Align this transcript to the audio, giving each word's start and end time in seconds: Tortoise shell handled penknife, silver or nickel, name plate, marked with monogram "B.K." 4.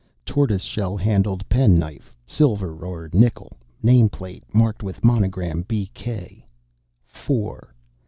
Tortoise 0.25 0.63
shell 0.63 0.97
handled 0.97 1.47
penknife, 1.47 2.11
silver 2.25 2.83
or 2.83 3.11
nickel, 3.13 3.55
name 3.83 4.09
plate, 4.09 4.43
marked 4.51 4.81
with 4.81 5.03
monogram 5.03 5.61
"B.K." 5.67 6.43
4. 7.05 7.71